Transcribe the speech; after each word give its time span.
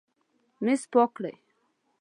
میز 0.63 0.81
پاک 0.91 1.09
کړئ 1.17 1.35